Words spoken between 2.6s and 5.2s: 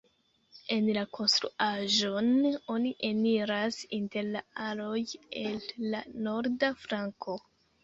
oni eniras inter la aloj